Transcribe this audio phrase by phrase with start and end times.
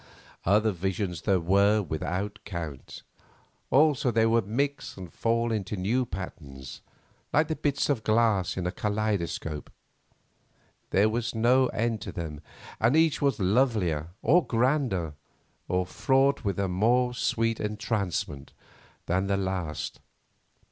[0.47, 3.03] Other visions there were without count.
[3.69, 6.81] Also they would mix and fall into new patterns,
[7.31, 9.69] like the bits of glass in a kaleidoscope.
[10.89, 12.41] There was no end to them,
[12.79, 15.13] and each was lovelier, or grander,
[15.67, 18.53] or fraught with a more sweet entrancement,
[19.05, 19.99] than the last.